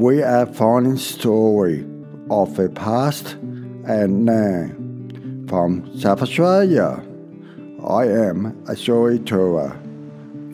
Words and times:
We 0.00 0.22
are 0.22 0.46
finding 0.46 0.96
story 0.96 1.84
of 2.30 2.56
the 2.56 2.70
past 2.70 3.34
and 3.34 4.24
now. 4.24 4.70
From 5.46 5.94
South 6.00 6.22
Australia. 6.22 7.04
I 7.86 8.04
am 8.06 8.64
a 8.66 8.74
storyteller. 8.74 9.78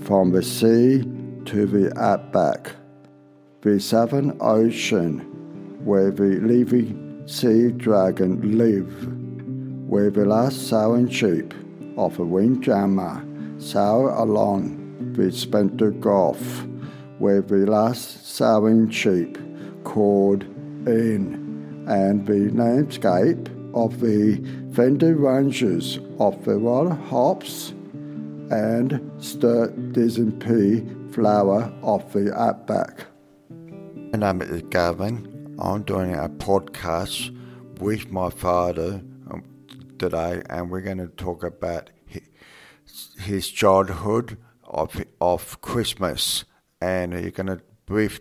From 0.02 0.32
the 0.32 0.42
sea 0.42 1.02
to 1.44 1.64
the 1.64 1.96
outback, 1.96 2.74
the 3.60 3.78
Southern 3.78 4.36
Ocean, 4.40 5.20
where 5.84 6.10
the 6.10 6.40
living 6.40 7.22
sea 7.28 7.70
dragon 7.70 8.58
live, 8.58 8.90
where 9.88 10.10
the 10.10 10.24
last 10.24 10.68
sailing 10.68 11.08
ship 11.08 11.54
of 11.96 12.16
the 12.16 12.24
Windjammer 12.24 13.24
sail 13.60 14.12
along 14.20 15.12
the 15.12 15.30
Spencer 15.30 15.92
Gulf, 15.92 16.66
where 17.18 17.40
the 17.40 17.66
last 17.66 18.26
sowing 18.26 18.90
sheep 18.90 19.38
called 19.84 20.42
in, 20.86 21.84
and 21.88 22.26
the 22.26 22.50
landscape 22.50 23.48
of 23.74 24.00
the 24.00 24.36
Flinders 24.72 25.16
ranges 25.16 25.98
of 26.18 26.44
the 26.44 26.58
wild 26.58 26.92
hops 26.92 27.72
and 28.50 29.00
Sturt 29.18 29.74
pea 30.40 30.84
flower 31.10 31.72
of 31.82 32.12
the 32.12 32.32
outback. 32.34 33.06
My 34.12 34.18
name 34.18 34.42
is 34.42 34.62
Gavin. 34.70 35.56
I'm 35.58 35.82
doing 35.82 36.14
a 36.14 36.28
podcast 36.28 37.34
with 37.80 38.10
my 38.10 38.30
father 38.30 39.02
um, 39.30 39.42
today, 39.98 40.42
and 40.50 40.70
we're 40.70 40.82
going 40.82 40.98
to 40.98 41.08
talk 41.08 41.42
about 41.42 41.90
his 43.18 43.48
childhood 43.48 44.38
of 44.64 45.02
of 45.20 45.60
Christmas, 45.60 46.44
and 46.80 47.12
you're 47.12 47.30
going 47.30 47.46
to 47.46 47.60
brief 47.86 48.20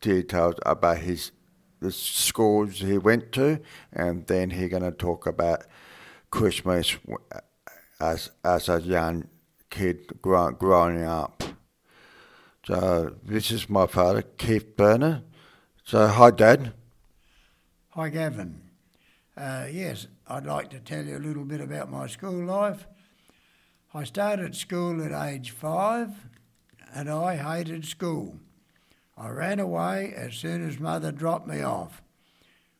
details 0.00 0.54
about 0.64 0.98
his 0.98 1.32
the 1.80 1.92
schools 1.92 2.78
he 2.78 2.96
went 2.96 3.32
to, 3.32 3.60
and 3.92 4.26
then 4.26 4.50
he's 4.50 4.70
going 4.70 4.82
to 4.82 4.92
talk 4.92 5.26
about 5.26 5.64
Christmas 6.30 6.96
as 8.00 8.30
as 8.44 8.68
a 8.68 8.80
young 8.80 9.28
kid 9.70 10.22
grow, 10.22 10.50
growing 10.50 11.04
up. 11.04 11.42
So 12.66 13.14
this 13.22 13.50
is 13.50 13.68
my 13.68 13.86
father, 13.86 14.22
Keith 14.22 14.76
Burner. 14.76 15.22
So 15.84 16.08
hi, 16.08 16.30
Dad. 16.30 16.72
Hi, 17.90 18.08
Gavin. 18.08 18.60
Uh, 19.36 19.66
yes, 19.70 20.06
I'd 20.26 20.46
like 20.46 20.70
to 20.70 20.80
tell 20.80 21.04
you 21.04 21.16
a 21.16 21.18
little 21.18 21.44
bit 21.44 21.60
about 21.60 21.90
my 21.90 22.06
school 22.06 22.44
life. 22.44 22.86
I 23.94 24.04
started 24.04 24.56
school 24.56 25.04
at 25.04 25.12
age 25.12 25.50
five, 25.50 26.10
and 26.96 27.10
I 27.10 27.36
hated 27.36 27.84
school. 27.84 28.38
I 29.18 29.28
ran 29.28 29.60
away 29.60 30.14
as 30.16 30.34
soon 30.34 30.66
as 30.66 30.80
mother 30.80 31.12
dropped 31.12 31.46
me 31.46 31.60
off. 31.60 32.00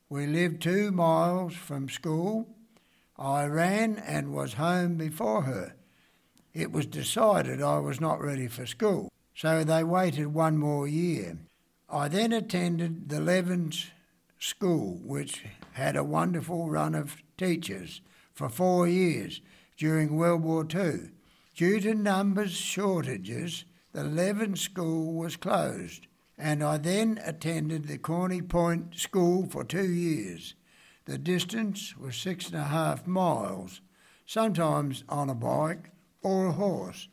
We 0.08 0.26
lived 0.26 0.62
two 0.62 0.90
miles 0.90 1.52
from 1.54 1.90
school. 1.90 2.48
I 3.18 3.44
ran 3.44 3.98
and 3.98 4.32
was 4.32 4.54
home 4.54 4.94
before 4.94 5.42
her. 5.42 5.74
It 6.54 6.72
was 6.72 6.86
decided 6.86 7.60
I 7.60 7.78
was 7.78 8.00
not 8.00 8.22
ready 8.22 8.48
for 8.48 8.64
school, 8.64 9.12
so 9.34 9.62
they 9.62 9.84
waited 9.84 10.28
one 10.28 10.56
more 10.56 10.88
year. 10.88 11.36
I 11.90 12.08
then 12.08 12.32
attended 12.32 13.10
the 13.10 13.20
Levens 13.20 13.90
School, 14.38 14.98
which 15.04 15.44
had 15.72 15.94
a 15.94 16.02
wonderful 16.02 16.70
run 16.70 16.94
of 16.94 17.22
teachers 17.36 18.00
for 18.32 18.48
four 18.48 18.88
years 18.88 19.42
during 19.76 20.16
World 20.16 20.42
War 20.42 20.66
II. 20.74 21.10
Due 21.54 21.80
to 21.80 21.94
numbers 21.94 22.52
shortages, 22.52 23.66
the 23.96 24.04
Levens 24.04 24.60
School 24.60 25.14
was 25.14 25.36
closed 25.36 26.06
and 26.36 26.62
I 26.62 26.76
then 26.76 27.18
attended 27.24 27.86
the 27.86 27.96
Corny 27.96 28.42
Point 28.42 28.94
School 28.94 29.48
for 29.48 29.64
two 29.64 29.90
years. 29.90 30.52
The 31.06 31.16
distance 31.16 31.96
was 31.96 32.14
six 32.14 32.48
and 32.48 32.56
a 32.56 32.64
half 32.64 33.06
miles, 33.06 33.80
sometimes 34.26 35.02
on 35.08 35.30
a 35.30 35.34
bike 35.34 35.92
or 36.22 36.48
a 36.48 36.52
horse. 36.52 37.08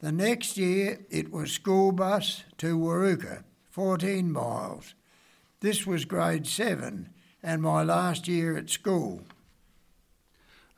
The 0.00 0.12
next 0.12 0.58
year 0.58 1.06
it 1.08 1.32
was 1.32 1.50
school 1.52 1.90
bus 1.90 2.44
to 2.58 2.78
Warooka, 2.78 3.44
14 3.70 4.30
miles. 4.30 4.94
This 5.60 5.86
was 5.86 6.04
grade 6.04 6.46
seven 6.46 7.14
and 7.42 7.62
my 7.62 7.82
last 7.82 8.28
year 8.28 8.58
at 8.58 8.68
school. 8.68 9.22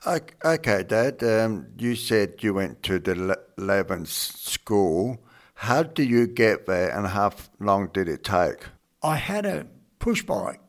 Okay, 0.06 0.84
Dad. 0.84 1.20
Um, 1.24 1.66
you 1.76 1.96
said 1.96 2.34
you 2.40 2.54
went 2.54 2.84
to 2.84 3.00
the 3.00 3.40
Levens 3.56 4.12
school. 4.12 5.18
How 5.54 5.82
did 5.82 6.08
you 6.08 6.28
get 6.28 6.66
there 6.66 6.96
and 6.96 7.08
how 7.08 7.32
long 7.58 7.88
did 7.92 8.08
it 8.08 8.22
take? 8.22 8.66
I 9.02 9.16
had 9.16 9.44
a 9.44 9.66
push 9.98 10.22
bike, 10.22 10.60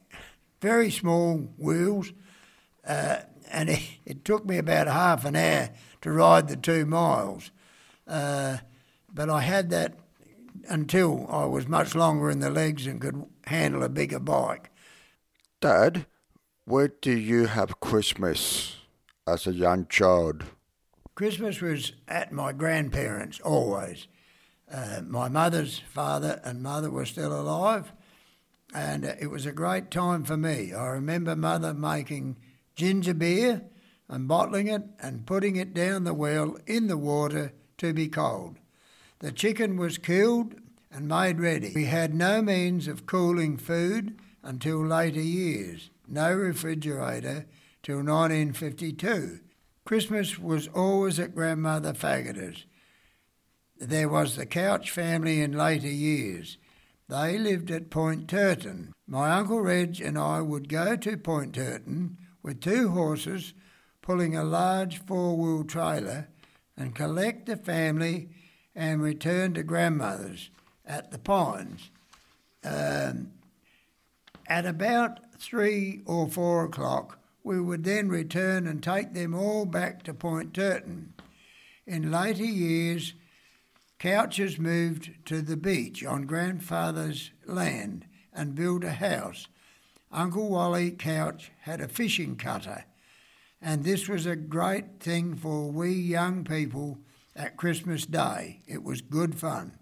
very 0.60 0.90
small 0.90 1.38
wheels, 1.58 2.14
uh, 2.88 3.18
and 3.52 3.70
it, 3.70 3.82
it, 4.06 4.26
took 4.26 4.44
me 4.44 4.58
about 4.58 4.88
half 4.88 5.24
an 5.24 5.36
hour 5.36 5.70
to 6.02 6.12
ride 6.12 6.48
the 6.48 6.56
two 6.56 6.88
miles. 6.88 7.52
Uh, 8.08 8.58
but 9.14 9.30
I 9.30 9.42
had 9.42 9.70
that 9.70 10.00
until 10.68 11.28
I 11.30 11.46
was 11.46 11.68
much 11.68 11.94
longer 11.94 12.32
in 12.32 12.40
the 12.40 12.50
legs 12.50 12.88
and 12.88 13.00
could 13.00 13.24
handle 13.46 13.84
a 13.84 13.90
bigger 13.90 14.20
bike. 14.20 14.72
Dad, 15.62 16.08
where 16.66 16.88
do 16.88 17.12
you 17.12 17.46
have 17.46 17.80
Christmas 17.80 18.78
as 19.28 19.46
a 19.46 19.54
young 19.54 19.86
child? 19.88 20.46
Christmas 21.14 21.62
was 21.62 21.94
at 22.08 22.32
my 22.32 22.54
grandparents' 22.54 23.42
always. 23.42 24.08
Uh, 24.72 25.02
my 25.06 25.28
mother's 25.30 25.80
father 25.80 26.40
and 26.44 26.64
mother 26.64 26.90
were 26.90 27.06
still 27.06 27.38
alive, 27.38 27.92
and 28.74 29.06
uh, 29.06 29.14
it 29.20 29.28
was 29.28 29.46
a 29.46 29.52
great 29.52 29.92
time 29.92 30.24
for 30.24 30.38
me. 30.38 30.74
I 30.74 30.88
remember 30.88 31.36
mother 31.36 31.74
making 31.74 32.38
ginger 32.76 33.14
beer 33.14 33.64
and 34.08 34.28
bottling 34.28 34.68
it 34.68 34.84
and 35.02 35.26
putting 35.26 35.56
it 35.56 35.74
down 35.74 36.04
the 36.04 36.14
well 36.14 36.58
in 36.66 36.88
the 36.88 36.98
water 36.98 37.54
to 37.78 37.94
be 37.94 38.08
cold. 38.08 38.58
The 39.20 39.32
chicken 39.32 39.78
was 39.78 39.98
killed 39.98 40.56
and 40.92 41.08
made 41.08 41.40
ready. 41.40 41.72
We 41.74 41.86
had 41.86 42.14
no 42.14 42.42
means 42.42 42.88
of 42.88 43.06
cooling 43.06 43.58
food 43.58 44.20
until 44.44 44.86
later 44.86 45.22
years, 45.22 45.90
no 46.08 46.34
refrigerator 46.34 47.46
till 47.88 48.00
1952. 48.00 49.40
Christmas 49.86 50.38
was 50.38 50.68
always 50.68 51.22
at 51.22 51.34
Grandmother 51.34 51.94
Faggoter's 51.94 52.66
there 53.80 54.10
was 54.10 54.36
the 54.36 54.46
Couch 54.46 54.92
family 54.92 55.40
in 55.40 55.54
later 55.54 55.88
years. 55.88 56.58
They 57.08 57.38
lived 57.38 57.72
at 57.72 57.90
Point 57.90 58.28
Turton. 58.28 58.92
My 59.08 59.32
Uncle 59.32 59.62
Reg 59.62 60.02
and 60.02 60.18
I 60.18 60.42
would 60.42 60.68
go 60.68 60.98
to 60.98 61.16
Point 61.16 61.56
Turton 61.56 62.18
with 62.44 62.60
two 62.60 62.90
horses 62.90 63.54
pulling 64.02 64.36
a 64.36 64.44
large 64.44 64.98
four 65.06 65.38
wheel 65.38 65.64
trailer 65.64 66.28
and 66.76 66.94
collect 66.94 67.46
the 67.46 67.56
family 67.56 68.32
and 68.76 69.02
return 69.02 69.54
to 69.54 69.64
grandmother's 69.64 70.50
at 70.86 71.12
the 71.12 71.20
Pines. 71.20 71.90
Um, 72.66 73.32
at 74.46 74.66
about 74.66 75.20
three 75.40 76.02
or 76.06 76.28
four 76.28 76.66
o'clock, 76.66 77.20
we 77.48 77.62
would 77.62 77.86
then 77.86 78.10
return 78.10 78.68
and 78.68 78.84
take 78.84 79.14
them 79.14 79.34
all 79.34 79.66
back 79.66 80.04
to 80.04 80.14
Point 80.14 80.54
Turton. 80.54 81.14
In 81.86 82.12
later 82.12 82.44
years, 82.44 83.14
Couches 84.00 84.60
moved 84.60 85.12
to 85.26 85.42
the 85.42 85.56
beach 85.56 86.06
on 86.06 86.24
grandfather's 86.24 87.32
land 87.46 88.06
and 88.34 88.54
built 88.54 88.84
a 88.84 88.92
house. 88.92 89.48
Uncle 90.12 90.50
Wally 90.50 90.92
Couch 90.92 91.52
had 91.62 91.80
a 91.80 91.88
fishing 91.88 92.36
cutter, 92.36 92.84
and 93.62 93.86
this 93.86 94.10
was 94.10 94.26
a 94.26 94.36
great 94.36 95.00
thing 95.00 95.34
for 95.34 95.72
we 95.72 95.92
young 95.92 96.44
people 96.44 97.00
at 97.34 97.56
Christmas 97.56 98.06
Day. 98.06 98.60
It 98.68 98.84
was 98.84 99.00
good 99.00 99.36
fun. 99.36 99.80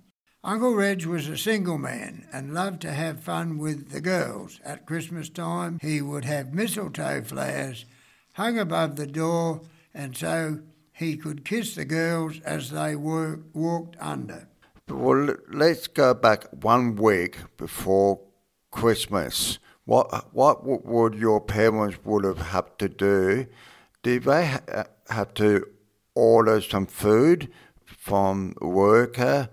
Uncle 0.47 0.75
Reg 0.75 1.07
was 1.07 1.27
a 1.27 1.35
single 1.35 1.79
man 1.79 2.27
and 2.31 2.53
loved 2.53 2.79
to 2.81 2.91
have 2.91 3.19
fun 3.19 3.57
with 3.57 3.89
the 3.89 3.99
girls. 3.99 4.59
At 4.63 4.85
Christmas 4.85 5.27
time, 5.27 5.79
he 5.81 6.03
would 6.03 6.23
have 6.23 6.53
mistletoe 6.53 7.23
flowers 7.23 7.85
hung 8.33 8.59
above 8.59 8.95
the 8.95 9.07
door, 9.07 9.61
and 9.91 10.15
so 10.15 10.59
he 10.93 11.17
could 11.17 11.45
kiss 11.45 11.73
the 11.73 11.83
girls 11.83 12.41
as 12.41 12.69
they 12.69 12.95
were, 12.95 13.39
walked 13.53 13.95
under. 13.99 14.47
Well, 14.87 15.35
let's 15.49 15.87
go 15.87 16.13
back 16.13 16.45
one 16.63 16.95
week 16.95 17.37
before 17.57 18.21
Christmas. 18.69 19.57
What 19.85 20.31
what 20.31 20.63
would 20.63 21.15
your 21.15 21.41
parents 21.41 21.97
would 22.05 22.23
have 22.23 22.37
had 22.37 22.77
to 22.77 22.87
do? 22.87 23.47
Did 24.03 24.25
they 24.25 24.45
ha- 24.45 24.61
uh, 24.71 24.83
have 25.09 25.33
to 25.35 25.65
order 26.13 26.61
some 26.61 26.85
food 26.85 27.51
from 27.83 28.53
worker? 28.61 29.49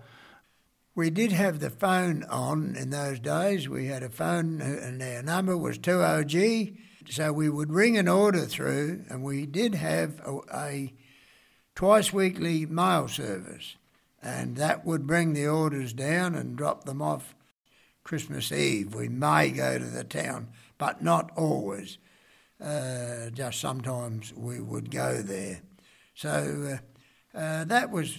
We 0.94 1.08
did 1.08 1.32
have 1.32 1.60
the 1.60 1.70
phone 1.70 2.22
on 2.24 2.76
in 2.76 2.90
those 2.90 3.18
days. 3.18 3.66
We 3.66 3.86
had 3.86 4.02
a 4.02 4.10
phone, 4.10 4.60
and 4.60 5.02
our 5.02 5.22
number 5.22 5.56
was 5.56 5.78
20G. 5.78 6.76
So 7.08 7.32
we 7.32 7.48
would 7.48 7.72
ring 7.72 7.96
an 7.96 8.08
order 8.08 8.44
through, 8.44 9.04
and 9.08 9.22
we 9.22 9.46
did 9.46 9.74
have 9.74 10.20
a, 10.20 10.38
a 10.54 10.94
twice 11.74 12.12
weekly 12.12 12.66
mail 12.66 13.08
service, 13.08 13.76
and 14.22 14.56
that 14.56 14.84
would 14.84 15.06
bring 15.06 15.32
the 15.32 15.46
orders 15.46 15.94
down 15.94 16.34
and 16.34 16.56
drop 16.56 16.84
them 16.84 17.00
off 17.00 17.34
Christmas 18.04 18.52
Eve. 18.52 18.94
We 18.94 19.08
may 19.08 19.50
go 19.50 19.78
to 19.78 19.84
the 19.84 20.04
town, 20.04 20.48
but 20.76 21.02
not 21.02 21.30
always. 21.36 21.96
Uh, 22.62 23.30
just 23.30 23.60
sometimes 23.60 24.34
we 24.34 24.60
would 24.60 24.90
go 24.90 25.22
there. 25.22 25.62
So 26.14 26.78
uh, 27.34 27.38
uh, 27.38 27.64
that 27.64 27.90
was, 27.90 28.18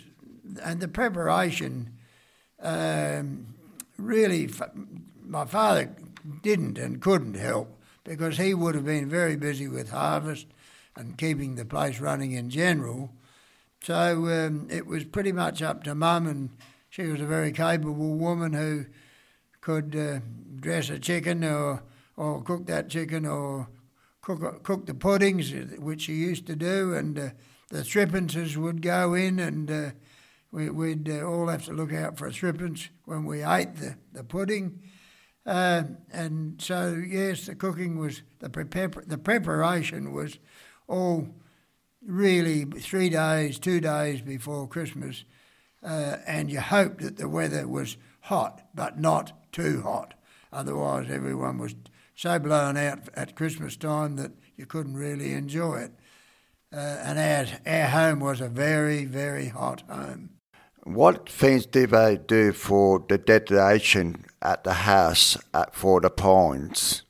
and 0.63 0.81
the 0.81 0.87
preparation 0.87 1.99
um, 2.63 3.45
really, 3.97 4.49
my 5.25 5.45
father 5.45 5.95
didn't 6.41 6.77
and 6.77 7.01
couldn't 7.01 7.35
help 7.35 7.77
because 8.03 8.37
he 8.37 8.53
would 8.53 8.75
have 8.75 8.85
been 8.85 9.09
very 9.09 9.35
busy 9.35 9.67
with 9.67 9.89
harvest 9.89 10.47
and 10.95 11.17
keeping 11.17 11.55
the 11.55 11.65
place 11.65 11.99
running 11.99 12.31
in 12.31 12.49
general. 12.49 13.11
So 13.81 14.27
um, 14.27 14.67
it 14.71 14.87
was 14.87 15.03
pretty 15.03 15.31
much 15.31 15.61
up 15.61 15.83
to 15.83 15.95
mum, 15.95 16.27
and 16.27 16.49
she 16.89 17.03
was 17.03 17.19
a 17.19 17.25
very 17.25 17.51
capable 17.51 18.15
woman 18.15 18.53
who 18.53 18.85
could 19.59 19.95
uh, 19.95 20.19
dress 20.59 20.89
a 20.89 20.99
chicken 20.99 21.43
or 21.43 21.83
or 22.15 22.43
cook 22.43 22.67
that 22.67 22.89
chicken 22.89 23.25
or 23.25 23.67
cook 24.21 24.63
cook 24.63 24.85
the 24.85 24.93
puddings, 24.93 25.51
which 25.79 26.03
she 26.03 26.13
used 26.13 26.47
to 26.47 26.55
do, 26.55 26.93
and 26.93 27.19
uh, 27.19 27.29
the 27.69 27.83
threepences 27.83 28.55
would 28.55 28.81
go 28.81 29.13
in, 29.13 29.39
and 29.39 29.69
uh, 29.69 29.89
we, 30.53 30.69
would 30.69 31.09
uh, 31.11 31.25
all 31.25 31.47
have 31.47 31.65
to 31.65 31.73
look 31.73 31.91
out 31.91 32.15
for 32.15 32.27
a 32.27 32.31
threepence 32.31 32.89
when 33.05 33.25
we 33.25 33.43
ate 33.43 33.75
the, 33.77 33.97
the 34.13 34.23
pudding. 34.23 34.83
Uh, 35.47 35.83
and 36.11 36.61
so, 36.61 37.01
yes, 37.05 37.47
the 37.47 37.55
cooking 37.55 37.97
was, 37.97 38.21
the, 38.37 38.49
prepar- 38.49 39.07
the 39.07 39.17
preparation 39.17 40.13
was 40.13 40.37
all 40.87 41.27
really 42.05 42.65
three 42.65 43.09
days, 43.09 43.57
two 43.57 43.81
days 43.81 44.21
before 44.21 44.67
Christmas. 44.67 45.25
Uh, 45.81 46.17
and 46.27 46.51
you 46.51 46.59
hoped 46.59 47.01
that 47.01 47.17
the 47.17 47.27
weather 47.27 47.67
was 47.67 47.97
hot, 48.21 48.61
but 48.75 48.99
not 48.99 49.51
too 49.51 49.81
hot. 49.81 50.13
Otherwise, 50.53 51.07
everyone 51.09 51.57
was 51.57 51.73
so 52.15 52.37
blown 52.37 52.77
out 52.77 53.09
at 53.15 53.35
Christmas 53.35 53.75
time 53.75 54.17
that 54.17 54.33
you 54.55 54.67
couldn't 54.67 54.93
really 54.93 55.33
enjoy 55.33 55.77
it. 55.77 55.93
Uh, 56.71 56.77
and 56.77 57.17
our, 57.17 57.59
our 57.65 57.89
home 57.89 58.19
was 58.19 58.39
a 58.39 58.47
very, 58.47 59.05
very 59.05 59.47
hot 59.47 59.81
home. 59.89 60.29
What 60.83 61.29
things 61.29 61.65
did 61.65 61.91
they 61.91 62.17
do 62.17 62.51
for 62.51 63.05
the 63.07 63.17
decoration 63.17 64.25
at 64.41 64.65
the 64.65 64.73
house 64.73 65.37
at 65.53 65.73
For 65.73 66.01
the 66.01 66.09
Pines? 66.09 67.03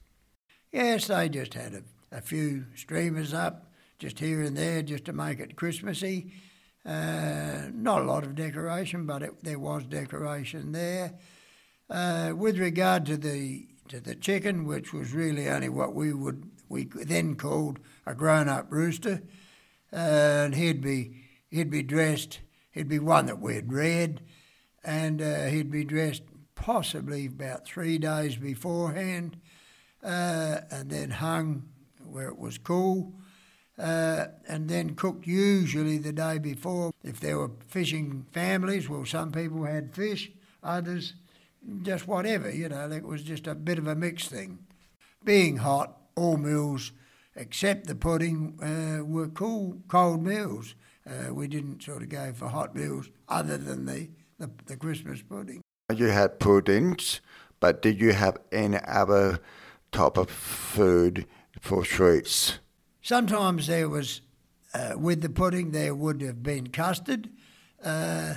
Yes, 0.72 1.08
they 1.08 1.28
just 1.28 1.56
had 1.56 1.74
a, 1.74 2.18
a 2.18 2.22
few 2.22 2.66
streamers 2.76 3.34
up, 3.34 3.72
just 3.98 4.20
here 4.20 4.44
and 4.44 4.56
there, 4.56 4.84
just 4.84 5.06
to 5.06 5.14
make 5.14 5.40
it 5.40 5.56
Christmassy. 5.56 6.32
Uh, 6.86 7.70
not 7.74 8.02
a 8.02 8.06
lot 8.06 8.24
of 8.24 8.36
decoration, 8.36 9.08
but 9.08 9.24
it, 9.24 9.44
there 9.44 9.58
was 9.58 9.86
decoration 9.86 10.72
there. 10.72 11.14
Uh, 11.90 12.34
with 12.36 12.60
regard 12.60 13.08
to 13.08 13.18
the 13.18 13.68
to 13.88 14.00
the 14.00 14.16
chicken, 14.16 14.66
which 14.66 14.94
was 14.94 15.14
really 15.14 15.50
only 15.50 15.70
what 15.70 15.96
we 15.96 16.14
would 16.14 16.50
we 16.70 16.86
then 16.86 17.36
called 17.36 17.80
a 18.06 18.14
grown-up 18.14 18.68
rooster, 18.72 19.24
uh, 19.92 19.96
and 19.96 20.56
he'd 20.56 20.82
be 20.82 21.24
he'd 21.50 21.72
be 21.72 21.82
dressed 21.82 22.40
He'd 22.74 22.90
be 22.90 23.00
one 23.00 23.28
that 23.28 23.40
we'd 23.40 23.72
read, 23.72 24.22
and 24.84 25.22
uh, 25.22 25.46
he'd 25.46 25.72
be 25.72 25.86
dressed 25.86 26.24
possibly 26.56 27.28
about 27.28 27.66
three 27.66 27.98
days 27.98 28.36
beforehand, 28.36 29.38
uh, 30.04 30.62
and 30.70 30.90
then 30.90 31.12
hung 31.12 31.70
where 32.04 32.28
it 32.28 32.38
was 32.38 32.58
cool, 32.58 33.14
uh, 33.78 34.26
and 34.48 34.68
then 34.70 34.96
cooked 34.96 35.26
usually 35.26 35.98
the 35.98 36.12
day 36.12 36.38
before. 36.40 36.92
If 37.04 37.20
there 37.20 37.38
were 37.38 37.52
fishing 37.68 38.26
families, 38.32 38.90
well, 38.90 39.06
some 39.06 39.32
people 39.32 39.64
had 39.64 39.96
fish, 39.96 40.32
others 40.62 41.14
just 41.84 42.08
whatever, 42.08 42.52
you 42.52 42.70
know, 42.70 42.92
it 42.92 43.06
was 43.06 43.24
just 43.24 43.48
a 43.48 43.56
bit 43.56 43.78
of 43.78 43.88
a 43.88 43.96
mixed 43.96 44.30
thing. 44.30 44.60
Being 45.24 45.58
hot, 45.58 45.98
all 46.16 46.38
meals 46.38 46.92
except 47.36 47.88
the 47.88 47.96
pudding 47.96 48.60
uh, 48.62 49.04
were 49.04 49.28
cool, 49.28 49.78
cold 49.88 50.24
meals. 50.24 50.76
Uh, 51.06 51.34
we 51.34 51.48
didn't 51.48 51.84
sort 51.84 52.02
of 52.02 52.10
go 52.10 52.32
for 52.34 52.48
hot 52.48 52.76
meals 52.76 53.10
other 53.28 53.58
than 53.58 53.86
the, 53.86 54.10
the, 54.40 54.50
the 54.66 54.78
Christmas 54.78 55.22
pudding. 55.22 55.62
You 55.94 56.08
had 56.08 56.40
puddings, 56.40 57.20
but 57.60 57.82
did 57.82 58.00
you 58.00 58.14
have 58.14 58.38
any 58.52 58.80
other 58.88 59.40
type 59.92 60.18
of 60.18 60.30
food 60.30 61.26
for 61.60 61.84
sweets? 61.84 62.60
Sometimes 63.02 63.68
there 63.68 63.90
was, 63.90 64.22
uh, 64.74 64.94
with 64.96 65.22
the 65.22 65.30
pudding, 65.30 65.72
there 65.72 65.94
would 65.94 66.22
have 66.22 66.42
been 66.42 66.68
custard 66.68 67.30
uh, 67.84 68.36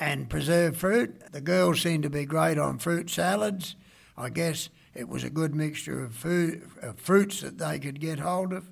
and 0.00 0.30
preserved 0.30 0.78
fruit. 0.78 1.32
The 1.32 1.42
girls 1.42 1.82
seemed 1.82 2.04
to 2.04 2.10
be 2.10 2.24
great 2.24 2.58
on 2.58 2.78
fruit 2.78 3.10
salads. 3.10 3.76
I 4.16 4.30
guess 4.30 4.70
it 4.94 5.08
was 5.08 5.22
a 5.22 5.30
good 5.30 5.54
mixture 5.54 6.02
of 6.02 6.14
food, 6.14 6.62
of 6.80 6.98
fruits 6.98 7.42
that 7.42 7.58
they 7.58 7.78
could 7.78 8.00
get 8.00 8.20
hold 8.20 8.54
of. 8.54 8.70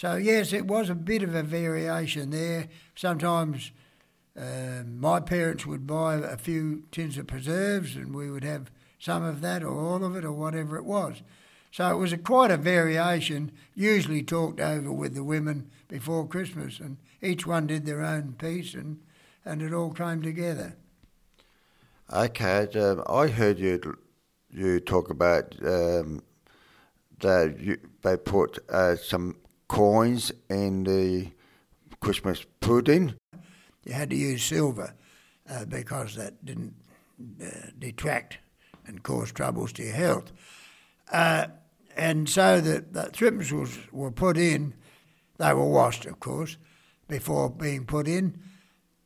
So, 0.00 0.16
yes, 0.16 0.54
it 0.54 0.64
was 0.64 0.88
a 0.88 0.94
bit 0.94 1.22
of 1.22 1.34
a 1.34 1.42
variation 1.42 2.30
there. 2.30 2.68
Sometimes 2.94 3.70
uh, 4.34 4.82
my 4.86 5.20
parents 5.20 5.66
would 5.66 5.86
buy 5.86 6.14
a 6.14 6.38
few 6.38 6.84
tins 6.90 7.18
of 7.18 7.26
preserves 7.26 7.96
and 7.96 8.14
we 8.14 8.30
would 8.30 8.42
have 8.42 8.70
some 8.98 9.22
of 9.22 9.42
that 9.42 9.62
or 9.62 9.78
all 9.78 10.02
of 10.02 10.16
it 10.16 10.24
or 10.24 10.32
whatever 10.32 10.78
it 10.78 10.86
was. 10.86 11.20
So 11.70 11.86
it 11.90 11.98
was 11.98 12.14
a, 12.14 12.16
quite 12.16 12.50
a 12.50 12.56
variation, 12.56 13.52
usually 13.74 14.22
talked 14.22 14.58
over 14.58 14.90
with 14.90 15.14
the 15.14 15.22
women 15.22 15.70
before 15.86 16.26
Christmas, 16.26 16.80
and 16.80 16.96
each 17.20 17.46
one 17.46 17.66
did 17.66 17.84
their 17.84 18.00
own 18.00 18.36
piece 18.38 18.72
and, 18.72 19.00
and 19.44 19.60
it 19.60 19.74
all 19.74 19.90
came 19.90 20.22
together. 20.22 20.76
Okay, 22.10 22.66
um, 22.74 23.02
I 23.06 23.26
heard 23.26 23.58
you 23.58 23.98
you 24.50 24.80
talk 24.80 25.10
about 25.10 25.54
um, 25.62 26.22
that 27.20 27.60
you, 27.60 27.76
they 28.00 28.16
put 28.16 28.58
uh, 28.70 28.96
some 28.96 29.36
coins 29.70 30.32
in 30.48 30.82
the 30.82 31.30
Christmas 32.00 32.44
pudding. 32.58 33.14
You 33.84 33.92
had 33.92 34.10
to 34.10 34.16
use 34.16 34.42
silver 34.42 34.94
uh, 35.48 35.64
because 35.64 36.16
that 36.16 36.44
didn't 36.44 36.74
uh, 37.40 37.70
detract 37.78 38.38
and 38.86 39.00
cause 39.04 39.30
troubles 39.30 39.72
to 39.74 39.84
your 39.84 39.94
health. 39.94 40.32
Uh, 41.12 41.46
and 41.96 42.28
so 42.28 42.60
the, 42.60 42.84
the 42.90 43.10
threepence 43.10 43.52
was, 43.52 43.78
were 43.92 44.10
put 44.10 44.36
in. 44.36 44.74
They 45.38 45.54
were 45.54 45.70
washed, 45.70 46.04
of 46.04 46.18
course, 46.18 46.56
before 47.06 47.48
being 47.48 47.86
put 47.86 48.08
in. 48.08 48.40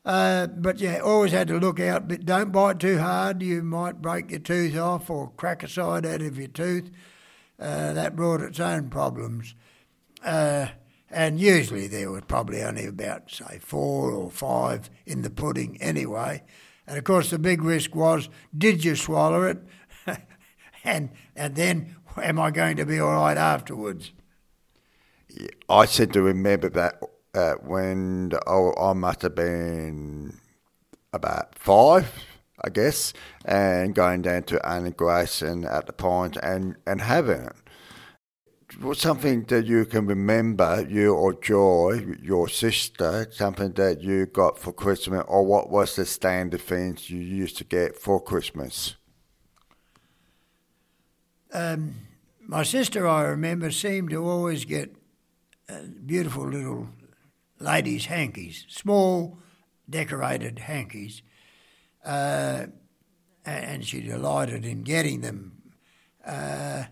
Uh, 0.03 0.47
but 0.47 0.81
you 0.81 0.97
always 0.97 1.33
had 1.33 1.49
to 1.49 1.59
look 1.59 1.79
out. 1.79 2.09
But 2.09 2.25
don't 2.25 2.53
bite 2.53 2.81
too 2.81 2.99
hard; 2.99 3.43
you 3.43 3.63
might 3.63 4.01
break 4.01 4.31
your 4.31 4.41
tooth 4.41 4.77
off 4.79 5.11
or 5.11 5.31
crack 5.37 5.63
a 5.63 5.69
side 5.69 6.07
out 6.07 6.23
of 6.23 6.39
your 6.39 6.49
tooth. 6.49 6.91
Uh, 7.61 7.93
that 7.93 8.17
brought 8.17 8.41
its 8.41 8.61
own 8.61 8.89
problems. 8.89 9.55
Uh, 10.25 10.69
and 11.11 11.39
usually 11.39 11.87
there 11.87 12.11
was 12.11 12.23
probably 12.27 12.63
only 12.63 12.87
about, 12.87 13.31
say, 13.31 13.59
four 13.61 14.11
or 14.11 14.31
five 14.31 14.91
in 15.07 15.23
the 15.23 15.31
pudding 15.31 15.81
anyway. 15.81 16.43
And 16.87 16.99
of 16.99 17.05
course, 17.05 17.31
the 17.31 17.39
big 17.39 17.63
risk 17.63 17.95
was 17.95 18.29
did 18.57 18.85
you 18.85 18.97
swallow 18.97 19.45
it? 19.45 19.59
and, 20.85 21.11
and 21.37 21.55
then 21.55 21.97
am 22.17 22.41
I 22.41 22.51
going 22.51 22.77
to 22.79 22.87
be 22.87 22.99
all 22.99 23.13
right 23.13 23.37
afterwards? 23.37 24.13
I 25.69 25.87
seem 25.87 26.11
to 26.11 26.23
remember 26.23 26.69
that 26.71 27.01
uh, 27.35 27.55
when 27.55 28.33
oh, 28.47 28.73
I 28.81 28.93
must 28.93 29.23
have 29.23 29.35
been 29.35 30.39
about 31.13 31.59
five, 31.59 32.13
I 32.63 32.71
guess, 32.71 33.13
and 33.45 33.95
going 33.95 34.23
down 34.23 34.45
to 34.45 34.67
Anna 34.67 34.91
Grace 34.91 35.43
and 35.43 35.65
at 35.65 35.87
the 35.87 36.41
and, 36.43 36.77
and 36.87 37.01
having 37.01 37.43
it 37.43 37.57
something 38.95 39.45
that 39.45 39.67
you 39.67 39.85
can 39.85 40.07
remember, 40.07 40.87
you 40.89 41.15
or 41.15 41.35
Joy, 41.35 42.17
your 42.23 42.49
sister, 42.49 43.27
something 43.31 43.73
that 43.73 44.01
you 44.01 44.27
got 44.27 44.59
for 44.59 44.73
Christmas, 44.73 45.25
or 45.29 45.45
what 45.45 45.71
was 45.71 45.97
the 45.97 46.05
standard 46.05 46.61
things 46.61 47.11
you 47.11 47.21
used 47.21 47.57
to 47.59 47.65
get 47.65 47.97
for 47.97 48.21
Christmas? 48.21 48.97
Um, 51.53 51.95
my 52.41 52.63
sister, 52.63 53.07
I 53.07 53.23
remember, 53.23 53.71
seemed 53.71 54.11
to 54.11 54.25
always 54.25 54.65
get 54.65 54.97
uh, 55.69 55.81
beautiful 56.05 56.49
little 56.49 56.89
ladies' 57.61 58.07
hankies, 58.07 58.67
small, 58.69 59.39
decorated 59.89 60.59
hankies, 60.59 61.23
uh, 62.05 62.67
and 63.47 63.85
she 63.85 64.01
delighted 64.01 64.65
in 64.65 64.83
getting 64.83 65.21
them. 65.21 65.63
Uh, 66.27 66.85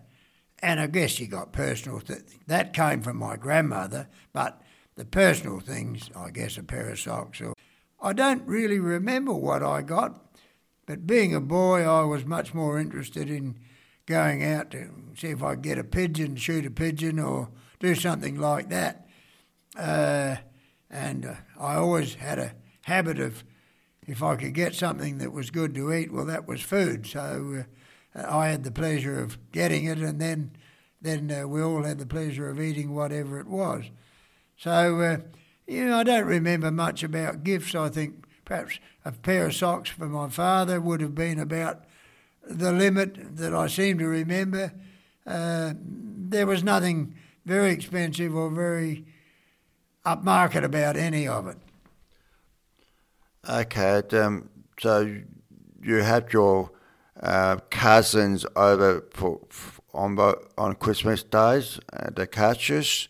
and 0.63 0.79
I 0.79 0.87
guess 0.87 1.19
you 1.19 1.27
got 1.27 1.51
personal. 1.51 1.99
Th- 1.99 2.21
that 2.47 2.73
came 2.73 3.01
from 3.01 3.17
my 3.17 3.35
grandmother, 3.35 4.07
but 4.31 4.61
the 4.95 5.03
personal 5.03 5.59
things, 5.59 6.09
I 6.15 6.29
guess 6.29 6.57
a 6.57 6.63
pair 6.63 6.89
of 6.89 6.99
socks. 6.99 7.41
Or 7.41 7.53
I 8.01 8.13
don't 8.13 8.47
really 8.47 8.79
remember 8.79 9.33
what 9.33 9.61
I 9.61 9.81
got, 9.81 10.37
but 10.85 11.05
being 11.05 11.35
a 11.35 11.41
boy, 11.41 11.83
I 11.83 12.05
was 12.05 12.25
much 12.25 12.53
more 12.53 12.79
interested 12.79 13.29
in 13.29 13.59
going 14.05 14.41
out 14.41 14.71
to 14.71 14.89
see 15.17 15.29
if 15.29 15.43
I 15.43 15.55
could 15.55 15.63
get 15.63 15.77
a 15.77 15.83
pigeon, 15.83 16.37
shoot 16.37 16.65
a 16.65 16.71
pigeon, 16.71 17.19
or 17.19 17.49
do 17.79 17.93
something 17.93 18.39
like 18.39 18.69
that. 18.69 19.05
Uh, 19.77 20.37
and 20.89 21.25
uh, 21.25 21.33
I 21.59 21.75
always 21.75 22.15
had 22.15 22.39
a 22.39 22.53
habit 22.83 23.19
of, 23.19 23.43
if 24.07 24.23
I 24.23 24.37
could 24.37 24.53
get 24.53 24.75
something 24.75 25.17
that 25.17 25.33
was 25.33 25.49
good 25.49 25.75
to 25.75 25.91
eat, 25.91 26.13
well, 26.13 26.25
that 26.25 26.47
was 26.47 26.61
food. 26.61 27.05
So 27.05 27.59
uh, 27.59 27.63
I 28.15 28.47
had 28.47 28.63
the 28.63 28.71
pleasure 28.71 29.19
of 29.19 29.37
getting 29.51 29.85
it, 29.85 29.97
and 29.97 30.19
then 30.19 30.51
then 31.01 31.29
uh, 31.31 31.47
we 31.47 31.61
all 31.61 31.83
had 31.83 31.99
the 31.99 32.05
pleasure 32.05 32.49
of 32.49 32.61
eating 32.61 32.95
whatever 32.95 33.39
it 33.39 33.47
was. 33.47 33.85
So, 34.57 35.01
uh, 35.01 35.17
you 35.67 35.85
know, 35.85 35.99
I 35.99 36.03
don't 36.03 36.25
remember 36.25 36.71
much 36.71 37.03
about 37.03 37.43
gifts. 37.43 37.75
I 37.75 37.89
think 37.89 38.23
perhaps 38.45 38.79
a 39.03 39.11
pair 39.11 39.47
of 39.47 39.55
socks 39.55 39.89
for 39.89 40.07
my 40.07 40.29
father 40.29 40.79
would 40.79 41.01
have 41.01 41.13
been 41.13 41.39
about 41.39 41.83
the 42.47 42.71
limit 42.71 43.35
that 43.37 43.53
I 43.53 43.67
seem 43.67 43.99
to 43.99 44.07
remember. 44.07 44.71
Uh, 45.27 45.73
there 45.77 46.47
was 46.47 46.63
nothing 46.63 47.15
very 47.45 47.71
expensive 47.71 48.33
or 48.35 48.49
very 48.49 49.05
upmarket 50.05 50.63
about 50.63 50.95
any 50.95 51.27
of 51.27 51.47
it. 51.47 51.57
Okay, 53.49 54.01
um, 54.17 54.49
so 54.79 55.21
you 55.81 55.95
had 55.97 56.31
your 56.31 56.71
uh, 57.21 57.57
cousins 57.69 58.45
over 58.55 59.05
for, 59.11 59.39
for 59.49 59.81
on 59.93 60.17
on 60.57 60.75
Christmas 60.75 61.23
days, 61.23 61.79
uh, 61.93 62.09
the 62.09 62.25
catches, 62.25 63.07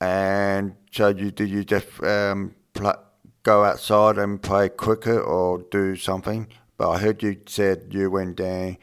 and 0.00 0.76
so 0.92 1.08
you 1.08 1.30
do 1.30 1.44
you 1.44 1.64
just 1.64 2.02
um, 2.02 2.54
pl- 2.74 3.02
go 3.42 3.64
outside 3.64 4.18
and 4.18 4.40
play 4.40 4.68
cricket 4.68 5.20
or 5.20 5.64
do 5.70 5.96
something? 5.96 6.46
But 6.76 6.90
I 6.90 6.98
heard 6.98 7.22
you 7.22 7.36
said 7.46 7.88
you 7.90 8.10
went 8.10 8.36
down 8.36 8.78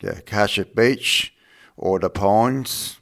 yeah, 0.00 0.20
Cassia 0.24 0.64
Beach 0.64 1.34
or 1.76 1.98
the 1.98 2.10
Pines 2.10 3.00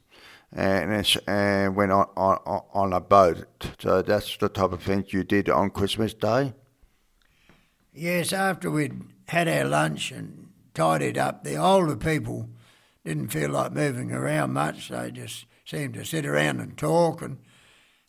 and 0.51 1.19
and 1.27 1.75
went 1.75 1.91
on, 1.91 2.07
on 2.15 2.61
on 2.73 2.93
a 2.93 2.99
boat. 2.99 3.45
So 3.79 4.01
that's 4.01 4.37
the 4.37 4.49
type 4.49 4.71
of 4.71 4.81
thing 4.81 5.05
you 5.09 5.23
did 5.23 5.49
on 5.49 5.69
Christmas 5.69 6.13
Day. 6.13 6.53
Yes, 7.93 8.31
after 8.33 8.69
we'd 8.69 9.01
had 9.27 9.47
our 9.47 9.65
lunch 9.65 10.11
and 10.11 10.46
tidied 10.77 11.17
up, 11.17 11.43
the 11.43 11.55
older 11.55 11.95
people 11.95 12.47
didn't 13.03 13.29
feel 13.29 13.49
like 13.49 13.71
moving 13.71 14.11
around 14.11 14.53
much. 14.53 14.89
They 14.89 15.09
just 15.09 15.47
seemed 15.65 15.95
to 15.95 16.05
sit 16.05 16.23
around 16.23 16.59
and 16.59 16.77
talk, 16.77 17.23
and 17.23 17.39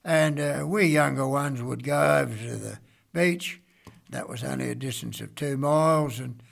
and 0.05 0.39
uh, 0.39 0.65
we 0.67 0.85
younger 0.85 1.27
ones 1.27 1.63
would 1.63 1.83
go 1.83 2.19
over 2.19 2.37
to 2.37 2.57
the 2.57 2.79
beach. 3.15 3.63
That 4.11 4.29
was 4.29 4.45
only 4.45 4.69
a 4.69 4.75
distance 4.75 5.23
of 5.23 5.35
two 5.35 5.57
miles, 5.57 6.21
and 6.21 6.43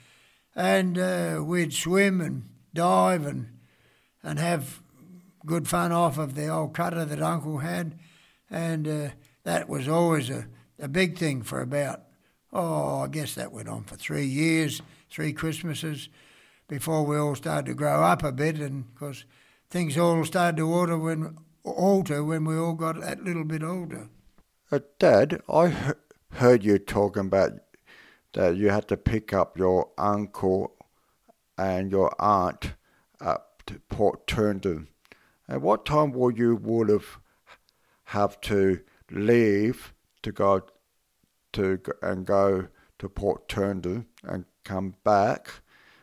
and 0.55 0.97
uh, 0.97 1.43
we'd 1.45 1.71
swim 1.71 2.19
and 2.19 2.49
dive 2.73 3.27
and 3.27 3.49
and 4.23 4.39
have 4.39 4.81
good 5.45 5.67
fun 5.67 5.91
off 5.91 6.17
of 6.17 6.33
the 6.33 6.47
old 6.47 6.73
cutter 6.73 7.05
that 7.05 7.21
Uncle 7.21 7.59
had, 7.59 7.93
and 8.49 8.87
uh, 8.87 9.09
that 9.43 9.69
was 9.69 9.87
always 9.87 10.31
a, 10.31 10.47
a 10.79 10.87
big 10.87 11.15
thing 11.15 11.43
for 11.43 11.61
about 11.61 12.01
oh 12.51 13.01
I 13.03 13.07
guess 13.07 13.35
that 13.35 13.51
went 13.51 13.69
on 13.69 13.83
for 13.83 13.97
three 13.97 14.25
years, 14.25 14.81
three 15.09 15.33
Christmases 15.33 16.09
before 16.67 17.03
we 17.05 17.17
all 17.17 17.35
started 17.35 17.67
to 17.67 17.73
grow 17.73 18.03
up 18.03 18.23
a 18.23 18.31
bit, 18.31 18.57
and 18.59 18.93
because 18.93 19.25
things 19.69 19.97
all 19.97 20.23
started 20.25 20.57
to 20.57 20.73
alter 20.73 20.97
when 20.97 21.37
alter 21.63 22.23
when 22.23 22.45
we 22.45 22.57
all 22.57 22.73
got 22.73 22.99
that 23.01 23.23
little 23.23 23.43
bit 23.43 23.63
older. 23.63 24.09
Uh, 24.71 24.79
Dad, 24.99 25.41
I 25.49 25.69
he- 25.69 25.91
heard 26.31 26.63
you 26.63 26.77
talking 26.77 27.27
about 27.27 27.53
that 28.33 28.55
you 28.55 28.69
had 28.69 28.87
to 28.89 28.97
pick 28.97 29.33
up 29.33 29.57
your 29.57 29.89
uncle 29.97 30.75
and 31.57 31.91
your 31.91 32.13
aunt 32.19 32.73
up 33.19 33.63
to 33.65 33.79
Port 33.89 34.27
Turton. 34.27 34.87
At 35.49 35.61
what 35.61 35.85
time 35.85 36.11
would 36.11 36.37
you 36.37 36.55
would 36.55 36.89
have 36.89 37.19
have 38.05 38.39
to 38.41 38.81
leave 39.09 39.93
to 40.21 40.31
go 40.31 40.61
to 41.53 41.79
and 42.01 42.25
go 42.25 42.67
to 42.99 43.09
Port 43.09 43.47
Turton 43.47 44.05
and 44.23 44.45
come 44.67 44.95
back? 45.03 45.49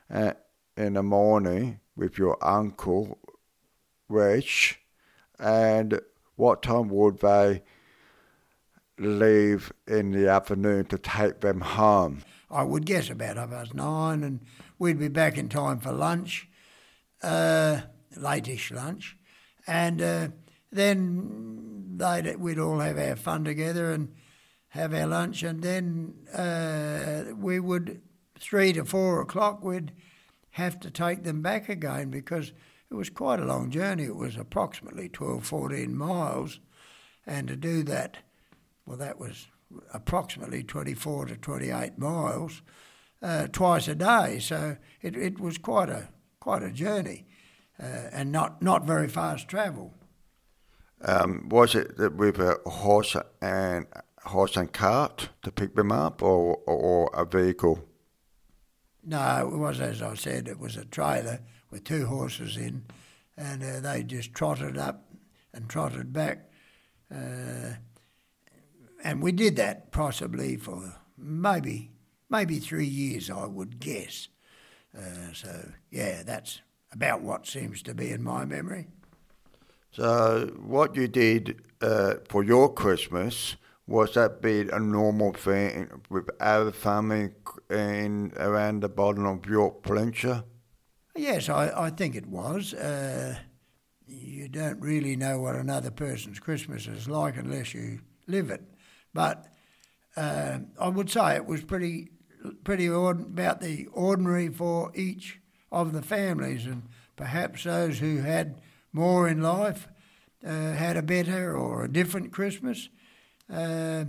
And 0.08 0.34
in 0.76 0.94
the 0.94 1.02
morning 1.02 1.80
with 1.94 2.18
your 2.18 2.36
uncle, 2.42 3.18
Rich, 4.08 4.80
and 5.38 6.00
what 6.36 6.62
time 6.62 6.88
would 6.88 7.20
they 7.20 7.62
leave 8.98 9.72
in 9.86 10.12
the 10.12 10.28
afternoon 10.28 10.86
to 10.86 10.98
take 10.98 11.40
them 11.40 11.60
home? 11.60 12.22
I 12.50 12.62
would 12.62 12.86
guess 12.86 13.10
about 13.10 13.36
half 13.36 13.50
past 13.50 13.74
nine, 13.74 14.22
and 14.22 14.40
we'd 14.78 14.98
be 14.98 15.08
back 15.08 15.36
in 15.36 15.48
time 15.48 15.80
for 15.80 15.92
lunch, 15.92 16.48
uh, 17.22 17.80
lunch, 18.16 19.16
and 19.66 20.02
uh, 20.02 20.28
then 20.70 21.96
they'd, 21.96 22.36
we'd 22.36 22.58
all 22.58 22.78
have 22.78 22.98
our 22.98 23.16
fun 23.16 23.44
together 23.44 23.92
and 23.92 24.14
have 24.68 24.94
our 24.94 25.06
lunch, 25.06 25.42
and 25.42 25.62
then 25.62 26.14
uh, 26.32 27.34
we 27.36 27.58
would 27.58 28.00
three 28.38 28.72
to 28.72 28.84
four 28.84 29.20
o'clock 29.20 29.62
we'd 29.62 29.92
have 30.52 30.78
to 30.80 30.90
take 30.90 31.24
them 31.24 31.42
back 31.42 31.68
again 31.68 32.10
because 32.10 32.52
it 32.90 32.94
was 32.94 33.10
quite 33.10 33.40
a 33.40 33.44
long 33.44 33.70
journey. 33.70 34.04
It 34.04 34.16
was 34.16 34.36
approximately 34.36 35.08
12, 35.08 35.44
14 35.44 35.96
miles. 35.96 36.60
And 37.26 37.48
to 37.48 37.56
do 37.56 37.82
that, 37.84 38.18
well, 38.86 38.96
that 38.98 39.18
was 39.18 39.48
approximately 39.92 40.62
24 40.62 41.26
to 41.26 41.36
28 41.36 41.98
miles 41.98 42.62
uh, 43.20 43.48
twice 43.48 43.88
a 43.88 43.96
day. 43.96 44.38
So 44.38 44.76
it, 45.02 45.16
it 45.16 45.40
was 45.40 45.58
quite 45.58 45.88
a, 45.88 46.08
quite 46.38 46.62
a 46.62 46.70
journey 46.70 47.26
uh, 47.82 48.10
and 48.12 48.30
not, 48.30 48.62
not 48.62 48.86
very 48.86 49.08
fast 49.08 49.48
travel. 49.48 49.92
Um, 51.00 51.48
was 51.48 51.74
it 51.74 52.14
with 52.14 52.38
a 52.38 52.58
horse 52.64 53.16
and 53.42 53.86
horse 54.22 54.56
and 54.56 54.72
cart 54.72 55.30
to 55.42 55.50
pick 55.50 55.74
them 55.74 55.92
up, 55.92 56.22
or, 56.22 56.56
or 56.66 57.10
a 57.12 57.24
vehicle? 57.24 57.86
No, 59.06 59.50
it 59.52 59.58
was 59.58 59.80
as 59.80 60.02
I 60.02 60.14
said. 60.14 60.48
It 60.48 60.58
was 60.58 60.76
a 60.76 60.84
trailer 60.84 61.40
with 61.70 61.84
two 61.84 62.06
horses 62.06 62.56
in, 62.56 62.84
and 63.36 63.62
uh, 63.62 63.80
they 63.80 64.02
just 64.02 64.32
trotted 64.32 64.78
up 64.78 65.04
and 65.52 65.68
trotted 65.68 66.12
back. 66.12 66.50
Uh, 67.14 67.74
and 69.02 69.22
we 69.22 69.32
did 69.32 69.56
that 69.56 69.92
possibly 69.92 70.56
for 70.56 70.94
maybe 71.18 71.90
maybe 72.30 72.58
three 72.58 72.86
years, 72.86 73.30
I 73.30 73.46
would 73.46 73.78
guess. 73.78 74.28
Uh, 74.96 75.32
so 75.32 75.68
yeah, 75.90 76.22
that's 76.22 76.60
about 76.92 77.22
what 77.22 77.46
seems 77.46 77.82
to 77.82 77.94
be 77.94 78.10
in 78.10 78.22
my 78.22 78.44
memory. 78.44 78.88
So 79.90 80.52
what 80.64 80.96
you 80.96 81.06
did 81.06 81.62
uh, 81.80 82.14
for 82.28 82.42
your 82.42 82.72
Christmas 82.72 83.56
was 83.86 84.14
that 84.14 84.40
be 84.40 84.60
a 84.60 84.78
normal 84.78 85.32
thing 85.32 85.90
with 86.08 86.28
our 86.40 86.72
family 86.72 87.30
in 87.70 88.32
around 88.36 88.80
the 88.80 88.88
bottom 88.88 89.26
of 89.26 89.46
Yorke 89.46 89.82
Peninsula? 89.82 90.44
Yes, 91.16 91.48
I, 91.48 91.70
I 91.86 91.90
think 91.90 92.16
it 92.16 92.26
was. 92.26 92.74
Uh, 92.74 93.36
you 94.06 94.48
don't 94.48 94.80
really 94.80 95.16
know 95.16 95.40
what 95.40 95.54
another 95.54 95.90
person's 95.90 96.38
Christmas 96.40 96.86
is 96.86 97.08
like 97.08 97.36
unless 97.36 97.74
you 97.74 98.00
live 98.26 98.50
it. 98.50 98.62
But 99.12 99.46
uh, 100.16 100.58
I 100.80 100.88
would 100.88 101.10
say 101.10 101.36
it 101.36 101.46
was 101.46 101.62
pretty, 101.62 102.10
pretty 102.64 102.88
ord- 102.88 103.20
about 103.20 103.60
the 103.60 103.86
ordinary 103.92 104.48
for 104.48 104.90
each 104.94 105.40
of 105.70 105.92
the 105.92 106.02
families, 106.02 106.66
and 106.66 106.84
perhaps 107.16 107.64
those 107.64 107.98
who 107.98 108.18
had 108.18 108.60
more 108.92 109.28
in 109.28 109.42
life 109.42 109.88
uh, 110.46 110.72
had 110.72 110.96
a 110.96 111.02
better 111.02 111.56
or 111.56 111.84
a 111.84 111.92
different 111.92 112.32
Christmas. 112.32 112.88
Uh, 113.52 114.04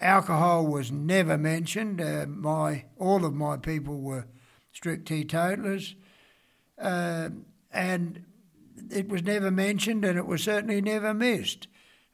alcohol 0.00 0.66
was 0.66 0.90
never 0.90 1.38
mentioned. 1.38 2.00
Uh, 2.00 2.26
my 2.28 2.84
all 2.98 3.24
of 3.24 3.34
my 3.34 3.56
people 3.56 4.00
were 4.00 4.26
strict 4.72 5.06
teetotalers, 5.06 5.94
uh, 6.78 7.28
and 7.72 8.24
it 8.90 9.08
was 9.08 9.22
never 9.22 9.50
mentioned, 9.50 10.04
and 10.04 10.18
it 10.18 10.26
was 10.26 10.42
certainly 10.42 10.80
never 10.80 11.14
missed. 11.14 11.68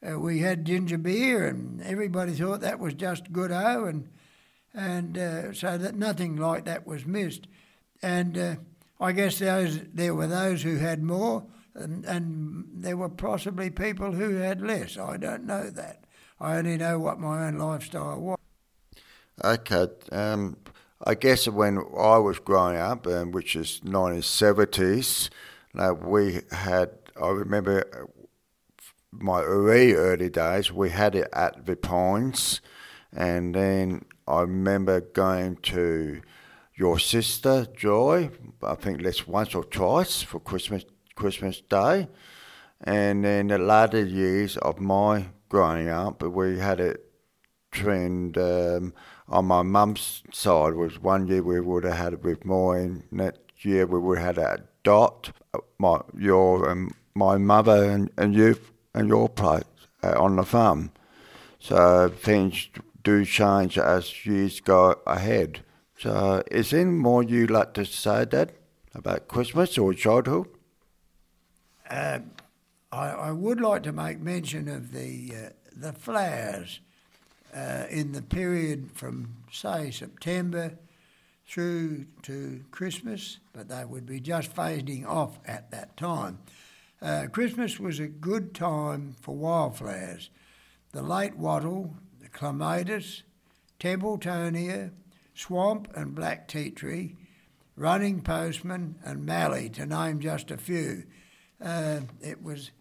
Uh, 0.07 0.19
we 0.19 0.41
had 0.41 0.65
ginger 0.65 0.99
beer, 0.99 1.47
and 1.47 1.83
everybody 1.83 2.33
thought 2.33 2.61
that 2.61 2.79
was 2.79 2.95
just 2.95 3.33
good 3.33 3.51
o, 3.51 3.85
and 3.85 4.09
and 4.75 5.19
uh, 5.19 5.53
so 5.53 5.77
that 5.79 5.97
nothing 5.97 6.37
like 6.37 6.65
that 6.65 6.87
was 6.87 7.05
missed. 7.07 7.49
And 8.03 8.39
uh, 8.39 8.55
I 9.01 9.13
guess 9.13 9.39
those 9.39 9.81
there 9.93 10.15
were 10.15 10.27
those 10.29 10.63
who 10.63 10.77
had 10.77 11.03
more, 11.03 11.45
and, 11.75 12.05
and 12.05 12.65
there 12.73 12.97
were 12.97 13.09
possibly 13.09 13.71
people 13.71 14.13
who 14.13 14.37
had 14.37 14.61
less. 14.61 14.97
I 14.97 15.17
don't 15.17 15.45
know 15.45 15.71
that. 15.71 16.05
I 16.41 16.57
only 16.59 16.77
know 16.77 16.99
what 16.99 17.19
my 17.19 17.47
own 17.47 17.59
lifestyle 17.59 18.21
was. 18.21 18.39
Okay. 19.45 19.89
Um, 20.13 20.57
I 21.05 21.15
guess 21.15 21.49
when 21.49 21.79
I 21.79 22.19
was 22.19 22.39
growing 22.39 22.77
up, 22.77 23.07
um, 23.07 23.31
which 23.33 23.55
is 23.55 23.81
1970s, 23.85 25.31
uh, 25.77 25.95
we 25.95 26.41
had, 26.51 26.91
I 27.21 27.29
remember 27.29 28.09
my 29.13 29.43
very 29.43 29.95
early 29.95 30.31
days, 30.31 30.73
we 30.73 30.91
had 30.91 31.15
it 31.15 31.29
at 31.33 31.67
the 31.67 31.77
Pines. 31.77 32.61
And 33.13 33.55
then 33.55 34.05
I 34.27 34.43
remember 34.43 35.01
going 35.01 35.57
to 35.57 36.21
your 36.75 36.99
sister, 36.99 37.67
Joy, 37.77 38.31
I 38.63 38.75
think 38.75 39.03
that's 39.03 39.27
once 39.27 39.55
or 39.55 39.65
twice 39.65 40.23
for 40.23 40.41
Christmas 40.41 40.85
Christmas 41.15 41.61
Day. 41.61 42.09
And 42.81 43.25
then 43.25 43.49
the 43.49 43.59
latter 43.59 44.05
years 44.05 44.57
of 44.59 44.79
my 44.79 45.27
growing 45.49 45.89
up, 45.89 46.19
but 46.19 46.31
we 46.31 46.59
had 46.59 46.81
it 46.81 47.05
trend 47.71 48.39
um, 48.39 48.95
on 49.29 49.45
my 49.47 49.63
mum's 49.63 50.23
side. 50.33 50.75
Was 50.75 51.01
one 51.01 51.27
year 51.27 51.43
we 51.43 51.61
would 51.61 51.85
have 51.85 51.97
had 51.97 52.13
it 52.15 52.23
with 52.23 52.45
Maureen, 52.45 53.05
year 53.61 53.87
we 53.87 53.99
we 53.99 54.19
had 54.19 54.39
a 54.39 54.65
dot, 54.83 55.31
my 55.79 56.01
your 56.17 56.69
and 56.69 56.95
my 57.15 57.37
mother 57.37 57.85
and, 57.85 58.11
and 58.17 58.35
you 58.35 58.59
and 58.95 59.09
your 59.09 59.29
place 59.29 59.65
uh, 60.03 60.15
on 60.19 60.37
the 60.37 60.45
farm. 60.45 60.93
So 61.59 62.09
things 62.09 62.69
do 63.03 63.25
change 63.25 63.79
as 63.79 64.25
years 64.27 64.61
go 64.61 65.01
ahead. 65.07 65.61
So 65.99 66.43
is 66.51 66.71
there 66.71 66.87
more 66.87 67.23
you 67.23 67.47
like 67.47 67.75
to 67.75 67.85
say, 67.85 68.25
Dad, 68.25 68.53
about 68.95 69.27
Christmas 69.27 69.77
or 69.77 69.93
childhood? 69.93 70.47
Uh, 71.91 72.21
I, 72.91 73.09
I 73.09 73.31
would 73.33 73.61
like 73.61 73.83
to 73.85 73.93
make 73.93 74.21
mention 74.21 74.69
of 74.69 74.93
the 74.93 75.33
uh, 75.35 75.49
the 75.77 75.93
flowers 75.93 76.81
uh, 77.55 77.85
in 77.91 78.13
the 78.13 78.23
period 78.23 78.91
from 78.93 79.37
say 79.53 79.91
September 79.91 80.79
through 81.47 82.07
to 82.23 82.65
Christmas, 82.71 83.39
but 83.53 83.69
they 83.69 83.85
would 83.85 84.07
be 84.07 84.21
just 84.21 84.53
fading 84.53 85.07
off 85.07 85.39
at 85.47 85.71
that 85.71 85.97
time. 85.97 86.39
Uh, 87.01 87.27
Christmas 87.31 87.79
was 87.79 87.99
a 88.01 88.09
good 88.09 88.55
time 88.55 89.15
for 89.21 89.35
wildflowers. 89.35 90.31
The 90.93 91.03
late 91.03 91.37
wattle, 91.37 91.95
the 92.21 92.29
clematis, 92.29 93.23
Templetonia, 93.79 94.91
swamp 95.35 95.89
and 95.95 96.15
black 96.15 96.49
tea 96.49 96.71
tree, 96.71 97.15
running 97.77 98.21
postman 98.21 98.97
and 99.05 99.25
mallee, 99.25 99.69
to 99.71 99.87
name 99.87 100.21
just 100.21 100.51
a 100.51 100.57
few. 100.57 101.05
Uh, 101.63 102.01
it 102.21 102.43
was 102.43 102.73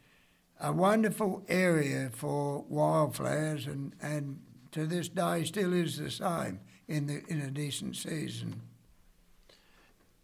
a 0.59 0.71
wonderful 0.71 1.43
area 1.47 2.09
for 2.13 2.63
wildflowers, 2.67 3.67
and, 3.67 3.93
and 4.01 4.39
to 4.71 4.85
this 4.85 5.09
day 5.09 5.43
still 5.43 5.73
is 5.73 5.97
the 5.97 6.11
same 6.11 6.59
in 6.87 7.07
the 7.07 7.23
in 7.27 7.41
a 7.41 7.51
decent 7.51 7.95
season. 7.95 8.61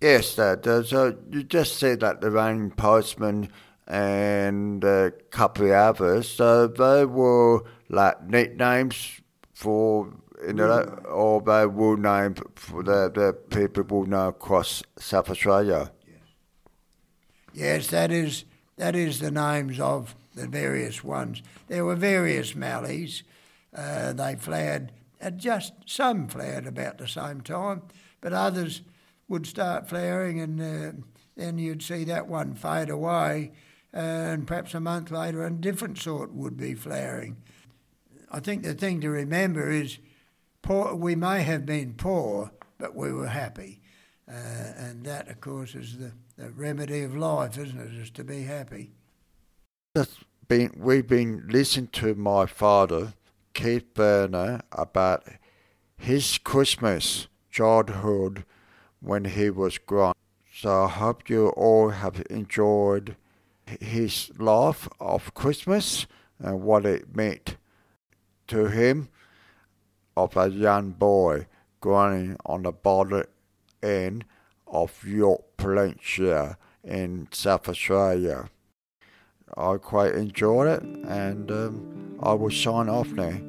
Yes, 0.01 0.35
Dad. 0.35 0.67
Uh, 0.67 0.83
so 0.83 1.07
uh, 1.07 1.11
you 1.29 1.43
just 1.43 1.77
said 1.77 2.01
that 2.01 2.21
the 2.21 2.29
running 2.29 2.71
postman 2.71 3.49
and 3.87 4.83
a 4.83 5.11
couple 5.31 5.67
of 5.67 5.71
others, 5.71 6.29
so 6.29 6.67
they 6.67 7.05
were 7.05 7.63
like 7.89 8.23
nicknames 8.27 9.21
for 9.53 10.11
you 10.45 10.53
know, 10.53 10.65
mm. 10.65 11.11
or 11.11 11.41
they 11.41 11.65
were 11.65 11.97
named 11.97 12.41
for 12.55 12.83
the, 12.83 13.09
the 13.13 13.33
people 13.55 13.83
will 13.83 14.05
know 14.05 14.27
across 14.29 14.83
South 14.97 15.29
Australia. 15.29 15.91
Yes, 17.53 17.87
that 17.87 18.11
is 18.11 18.45
that 18.77 18.95
is 18.95 19.19
the 19.19 19.31
names 19.31 19.79
of 19.79 20.15
the 20.35 20.47
various 20.47 21.03
ones. 21.03 21.41
There 21.67 21.85
were 21.85 21.95
various 21.95 22.55
mallees. 22.55 23.23
Uh, 23.75 24.13
they 24.13 24.35
flared, 24.35 24.91
at 25.19 25.37
just 25.37 25.73
some 25.85 26.27
flared 26.27 26.67
about 26.67 26.97
the 26.97 27.07
same 27.07 27.41
time, 27.41 27.81
but 28.21 28.33
others 28.33 28.81
would 29.27 29.47
start 29.47 29.89
flowering, 29.89 30.39
and 30.39 30.61
uh, 30.61 30.91
then 31.35 31.57
you'd 31.57 31.81
see 31.81 32.03
that 32.03 32.27
one 32.27 32.53
fade 32.53 32.89
away, 32.89 33.51
uh, 33.93 33.97
and 33.97 34.47
perhaps 34.47 34.73
a 34.73 34.79
month 34.79 35.11
later, 35.11 35.45
a 35.45 35.51
different 35.51 35.97
sort 35.97 36.33
would 36.33 36.57
be 36.57 36.75
flowering. 36.75 37.37
I 38.31 38.39
think 38.39 38.63
the 38.63 38.73
thing 38.73 39.01
to 39.01 39.09
remember 39.09 39.71
is, 39.71 39.97
poor, 40.61 40.93
we 40.93 41.15
may 41.15 41.41
have 41.43 41.65
been 41.65 41.93
poor, 41.93 42.51
but 42.77 42.95
we 42.95 43.11
were 43.11 43.27
happy, 43.27 43.81
uh, 44.27 44.33
and 44.77 45.03
that, 45.05 45.29
of 45.29 45.41
course, 45.41 45.73
is 45.73 45.97
the, 45.97 46.11
the 46.37 46.49
remedy 46.51 47.01
of 47.01 47.15
life, 47.15 47.57
isn't 47.57 47.79
it? 47.79 47.93
Is 48.01 48.11
to 48.11 48.23
be 48.23 48.43
happy. 48.43 48.91
Just 49.95 50.23
been, 50.47 50.71
we've 50.75 51.05
been 51.05 51.45
listening 51.47 51.89
to 51.89 52.15
my 52.15 52.47
father, 52.47 53.13
Keith 53.53 53.93
Berner, 53.93 54.61
about 54.71 55.23
his 55.95 56.39
Christmas 56.39 57.27
childhood 57.51 58.43
when 59.01 59.25
he 59.25 59.51
was 59.51 59.77
grown. 59.77 60.13
So 60.51 60.85
I 60.85 60.87
hope 60.87 61.29
you 61.29 61.49
all 61.49 61.89
have 61.89 62.23
enjoyed 62.31 63.17
his 63.67 64.31
life 64.39 64.89
of 64.99 65.35
Christmas 65.35 66.07
and 66.39 66.63
what 66.63 66.87
it 66.87 67.15
meant 67.15 67.57
to 68.47 68.69
him 68.69 69.09
of 70.17 70.35
a 70.35 70.49
young 70.49 70.89
boy 70.89 71.45
growing 71.81 72.35
on 72.47 72.63
the 72.63 72.71
border 72.71 73.29
end 73.83 74.25
of 74.65 75.05
Yorke 75.05 75.55
Peninsula 75.55 76.57
in 76.83 77.27
South 77.31 77.69
Australia. 77.69 78.49
I 79.57 79.77
quite 79.77 80.15
enjoyed 80.15 80.67
it 80.67 80.83
and 80.83 81.51
um, 81.51 82.17
I 82.21 82.33
will 82.33 82.51
sign 82.51 82.89
off 82.89 83.07
now. 83.09 83.39